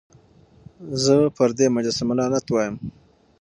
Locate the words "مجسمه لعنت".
1.75-2.45